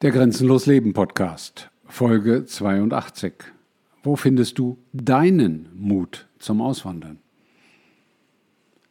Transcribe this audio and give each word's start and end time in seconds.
Der 0.00 0.12
Grenzenlos 0.12 0.66
Leben 0.66 0.92
Podcast, 0.92 1.70
Folge 1.86 2.44
82. 2.44 3.32
Wo 4.04 4.14
findest 4.14 4.56
du 4.56 4.78
deinen 4.92 5.70
Mut 5.74 6.28
zum 6.38 6.60
Auswandern? 6.60 7.18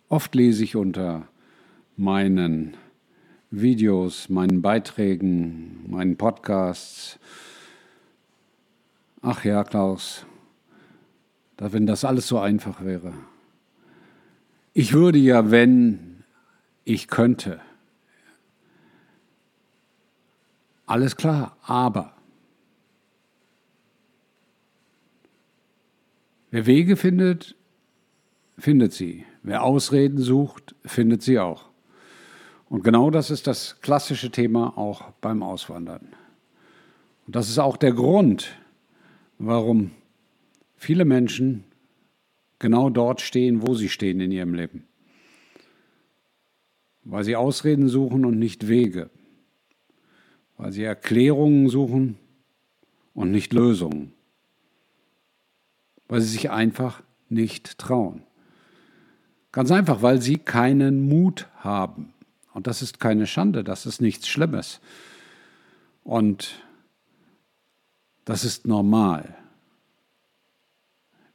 Oft 0.09 0.35
lese 0.35 0.65
ich 0.65 0.75
unter 0.75 1.29
meinen 1.95 2.75
Videos, 3.51 4.27
meinen 4.27 4.61
Beiträgen, 4.61 5.85
meinen 5.87 6.17
Podcasts, 6.17 7.17
ach 9.21 9.45
ja, 9.45 9.63
Klaus, 9.63 10.25
wenn 11.57 11.85
das 11.85 12.03
alles 12.03 12.27
so 12.27 12.37
einfach 12.37 12.83
wäre. 12.83 13.13
Ich 14.73 14.91
würde 14.91 15.19
ja, 15.19 15.51
wenn 15.51 16.25
ich 16.83 17.07
könnte, 17.07 17.61
Alles 20.87 21.17
klar, 21.17 21.57
aber 21.63 22.13
wer 26.49 26.65
Wege 26.65 26.95
findet, 26.95 27.57
findet 28.57 28.93
sie. 28.93 29.25
Wer 29.43 29.63
Ausreden 29.63 30.17
sucht, 30.17 30.75
findet 30.85 31.21
sie 31.21 31.39
auch. 31.39 31.65
Und 32.69 32.85
genau 32.85 33.11
das 33.11 33.31
ist 33.31 33.47
das 33.47 33.81
klassische 33.81 34.31
Thema 34.31 34.77
auch 34.77 35.11
beim 35.19 35.43
Auswandern. 35.43 36.07
Und 37.25 37.35
das 37.35 37.49
ist 37.49 37.59
auch 37.59 37.75
der 37.75 37.91
Grund, 37.91 38.57
warum 39.39 39.91
viele 40.77 41.03
Menschen 41.03 41.65
genau 42.59 42.89
dort 42.89 43.19
stehen, 43.19 43.67
wo 43.67 43.73
sie 43.73 43.89
stehen 43.89 44.21
in 44.21 44.31
ihrem 44.31 44.53
Leben. 44.53 44.87
Weil 47.03 47.25
sie 47.25 47.35
Ausreden 47.35 47.89
suchen 47.89 48.23
und 48.23 48.39
nicht 48.39 48.69
Wege 48.69 49.09
weil 50.57 50.71
sie 50.71 50.83
Erklärungen 50.83 51.69
suchen 51.69 52.17
und 53.13 53.31
nicht 53.31 53.53
Lösungen, 53.53 54.13
weil 56.07 56.21
sie 56.21 56.29
sich 56.29 56.49
einfach 56.49 57.01
nicht 57.29 57.77
trauen. 57.77 58.23
Ganz 59.51 59.71
einfach, 59.71 60.01
weil 60.01 60.21
sie 60.21 60.37
keinen 60.37 61.07
Mut 61.07 61.47
haben. 61.57 62.13
Und 62.53 62.67
das 62.67 62.81
ist 62.81 62.99
keine 62.99 63.27
Schande, 63.27 63.63
das 63.63 63.85
ist 63.85 64.01
nichts 64.01 64.27
Schlimmes. 64.27 64.79
Und 66.03 66.63
das 68.25 68.43
ist 68.43 68.67
normal. 68.67 69.35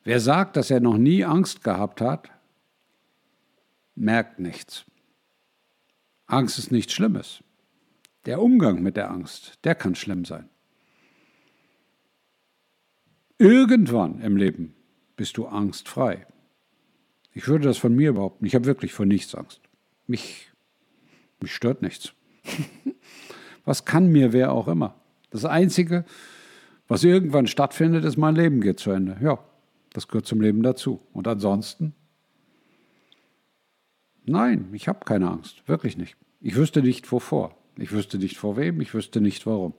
Wer 0.04 0.20
sagt, 0.20 0.56
dass 0.56 0.70
er 0.70 0.80
noch 0.80 0.98
nie 0.98 1.24
Angst 1.24 1.62
gehabt 1.62 2.00
hat, 2.00 2.30
merkt 3.94 4.40
nichts. 4.40 4.84
Angst 6.26 6.58
ist 6.58 6.72
nichts 6.72 6.92
Schlimmes. 6.92 7.42
Der 8.24 8.40
Umgang 8.40 8.82
mit 8.82 8.96
der 8.96 9.10
Angst, 9.10 9.58
der 9.64 9.74
kann 9.74 9.94
schlimm 9.94 10.24
sein. 10.24 10.48
Irgendwann 13.38 14.20
im 14.20 14.36
Leben 14.36 14.74
bist 15.16 15.36
du 15.36 15.46
angstfrei. 15.46 16.26
Ich 17.32 17.48
würde 17.48 17.64
das 17.64 17.78
von 17.78 17.94
mir 17.94 18.12
behaupten. 18.12 18.44
Ich 18.46 18.54
habe 18.54 18.66
wirklich 18.66 18.92
vor 18.92 19.06
nichts 19.06 19.34
Angst. 19.34 19.60
Mich, 20.06 20.52
mich 21.40 21.52
stört 21.52 21.82
nichts. 21.82 22.12
was 23.64 23.84
kann 23.84 24.12
mir 24.12 24.32
wer 24.32 24.52
auch 24.52 24.68
immer? 24.68 24.94
Das 25.30 25.44
Einzige, 25.44 26.04
was 26.88 27.02
irgendwann 27.04 27.46
stattfindet, 27.46 28.04
ist, 28.04 28.16
mein 28.16 28.36
Leben 28.36 28.60
geht 28.60 28.78
zu 28.78 28.90
Ende. 28.90 29.16
Ja, 29.20 29.38
das 29.92 30.08
gehört 30.08 30.26
zum 30.26 30.40
Leben 30.40 30.62
dazu. 30.62 31.00
Und 31.12 31.26
ansonsten? 31.26 31.94
Nein, 34.24 34.68
ich 34.72 34.88
habe 34.88 35.04
keine 35.04 35.30
Angst. 35.30 35.66
Wirklich 35.66 35.96
nicht. 35.96 36.16
Ich 36.40 36.54
wüsste 36.54 36.82
nicht, 36.82 37.10
wovor. 37.10 37.56
Ich 37.76 37.92
wüsste 37.92 38.18
nicht 38.18 38.36
vor 38.36 38.56
wem, 38.56 38.80
ich 38.80 38.92
wüsste 38.94 39.20
nicht 39.20 39.46
warum. 39.46 39.74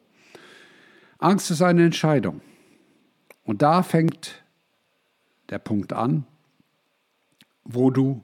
Angst 1.19 1.51
ist 1.51 1.61
eine 1.61 1.85
Entscheidung. 1.85 2.41
Und 3.43 3.61
da 3.61 3.83
fängt 3.83 4.43
der 5.49 5.59
Punkt 5.59 5.93
an, 5.93 6.25
wo 7.63 7.89
du 7.89 8.23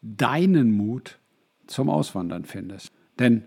deinen 0.00 0.72
Mut 0.72 1.18
zum 1.66 1.88
Auswandern 1.88 2.44
findest. 2.44 2.92
Denn 3.18 3.44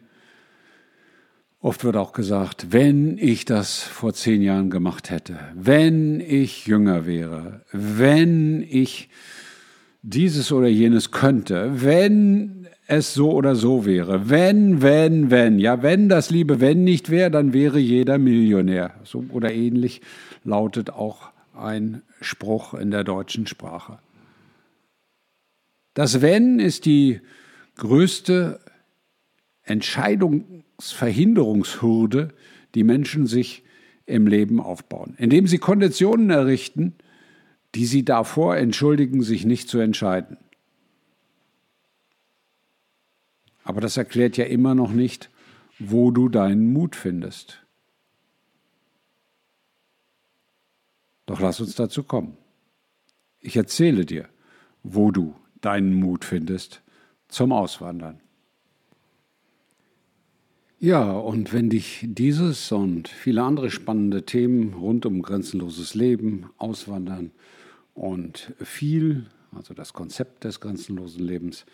oft 1.60 1.84
wird 1.84 1.96
auch 1.96 2.14
gesagt, 2.14 2.72
wenn 2.72 3.18
ich 3.18 3.46
das 3.46 3.82
vor 3.82 4.14
zehn 4.14 4.42
Jahren 4.42 4.70
gemacht 4.70 5.10
hätte, 5.10 5.40
wenn 5.56 6.20
ich 6.20 6.68
jünger 6.68 7.06
wäre, 7.06 7.66
wenn 7.72 8.62
ich 8.62 9.10
dieses 10.02 10.52
oder 10.52 10.68
jenes 10.68 11.12
könnte, 11.12 11.82
wenn 11.84 12.68
es 12.88 13.14
so 13.14 13.32
oder 13.32 13.56
so 13.56 13.86
wäre. 13.86 14.30
Wenn, 14.30 14.82
wenn, 14.82 15.32
wenn. 15.32 15.60
Ja, 15.60 15.82
wenn 15.82 16.10
das 16.10 16.30
liebe 16.30 16.60
Wenn 16.62 16.84
nicht 16.84 17.10
wäre, 17.10 17.32
dann 17.32 17.54
wäre 17.54 17.80
jeder 17.80 18.18
Millionär. 18.18 18.96
So 19.04 19.24
oder 19.30 19.54
ähnlich 19.54 20.02
lautet 20.44 20.90
auch 20.92 21.32
ein 21.54 22.02
Spruch 22.22 22.74
in 22.74 22.92
der 22.92 23.04
deutschen 23.04 23.48
Sprache. 23.48 24.00
Das 25.94 26.22
Wenn 26.22 26.60
ist 26.60 26.86
die 26.86 27.20
größte 27.78 28.62
Entscheidungsverhinderungshürde, 29.64 32.30
die 32.76 32.84
Menschen 32.84 33.26
sich 33.26 33.64
im 34.06 34.28
Leben 34.28 34.60
aufbauen, 34.60 35.16
indem 35.18 35.48
sie 35.48 35.58
Konditionen 35.58 36.30
errichten, 36.30 36.94
die 37.74 37.86
sie 37.86 38.06
davor 38.06 38.58
entschuldigen, 38.58 39.24
sich 39.24 39.46
nicht 39.46 39.70
zu 39.70 39.80
entscheiden. 39.80 40.38
Aber 43.66 43.82
das 43.82 43.98
erklärt 43.98 44.38
ja 44.38 44.46
immer 44.46 44.76
noch 44.76 44.92
nicht, 44.92 45.30
wo 45.80 46.12
du 46.12 46.30
deinen 46.30 46.72
Mut 46.72 46.96
findest. 46.96 47.66
Doch 51.26 51.40
lass 51.42 51.60
uns 51.60 51.76
dazu 51.76 52.04
kommen. 52.04 52.38
Ich 53.42 53.58
erzähle 53.58 54.06
dir, 54.06 54.30
wo 54.84 55.12
du 55.12 55.36
deinen 55.62 55.96
Mut 55.96 56.24
findest 56.24 56.84
zum 57.28 57.52
Auswandern. 57.52 58.22
Ja, 60.80 61.12
und 61.14 61.52
wenn 61.52 61.72
dich 61.72 62.06
dieses 62.08 62.72
und 62.72 63.08
viele 63.08 63.42
andere 63.42 63.72
spannende 63.72 64.26
Themen 64.26 64.76
rund 64.76 65.08
um 65.08 65.24
grenzenloses 65.24 65.96
Leben, 65.96 66.52
Auswandern 66.58 67.32
und 67.96 68.54
viel, 68.62 69.26
also 69.52 69.74
das 69.74 69.94
Konzept 69.94 70.44
des 70.44 70.60
grenzenlosen 70.60 71.26
Lebens, 71.26 71.66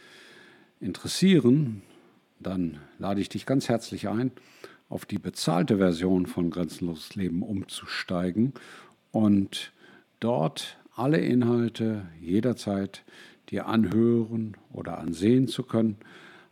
interessieren, 0.81 1.81
dann 2.39 2.79
lade 2.97 3.21
ich 3.21 3.29
dich 3.29 3.45
ganz 3.45 3.69
herzlich 3.69 4.09
ein, 4.09 4.31
auf 4.89 5.05
die 5.05 5.19
bezahlte 5.19 5.77
Version 5.77 6.25
von 6.25 6.49
Grenzenloses 6.49 7.15
Leben 7.15 7.43
umzusteigen 7.43 8.53
und 9.11 9.71
dort 10.19 10.77
alle 10.93 11.19
Inhalte 11.19 12.07
jederzeit 12.19 13.03
dir 13.49 13.67
anhören 13.67 14.57
oder 14.71 14.97
ansehen 14.97 15.47
zu 15.47 15.63
können. 15.63 15.97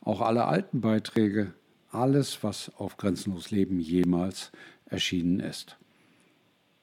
Auch 0.01 0.21
alle 0.21 0.45
alten 0.45 0.81
Beiträge, 0.81 1.53
alles, 1.91 2.43
was 2.43 2.71
auf 2.77 2.97
Grenzenlos 2.97 3.51
Leben 3.51 3.79
jemals 3.79 4.51
erschienen 4.85 5.39
ist. 5.39 5.77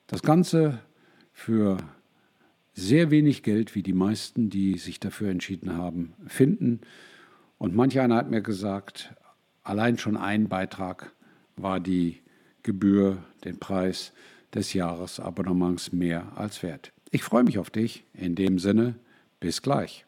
Das 0.06 0.22
Ganze 0.22 0.80
für 1.32 1.78
sehr 2.74 3.10
wenig 3.10 3.42
Geld, 3.42 3.74
wie 3.74 3.82
die 3.82 3.94
meisten, 3.94 4.50
die 4.50 4.78
sich 4.78 5.00
dafür 5.00 5.30
entschieden 5.30 5.76
haben, 5.76 6.12
finden. 6.26 6.80
Und 7.58 7.74
manch 7.74 7.98
einer 7.98 8.16
hat 8.16 8.30
mir 8.30 8.42
gesagt, 8.42 9.14
allein 9.62 9.98
schon 9.98 10.16
ein 10.16 10.48
Beitrag 10.48 11.12
war 11.56 11.80
die 11.80 12.22
Gebühr, 12.62 13.18
den 13.44 13.58
Preis 13.58 14.12
des 14.52 14.72
Jahresabonnements 14.72 15.92
mehr 15.92 16.32
als 16.36 16.62
wert. 16.62 16.92
Ich 17.10 17.22
freue 17.22 17.44
mich 17.44 17.58
auf 17.58 17.70
dich. 17.70 18.04
In 18.12 18.34
dem 18.34 18.58
Sinne, 18.58 18.96
bis 19.40 19.62
gleich. 19.62 20.04